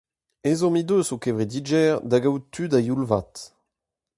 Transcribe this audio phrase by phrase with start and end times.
[0.49, 3.35] Ezhomm he deus ho kevredigezh da gavout tud a-youl-vat.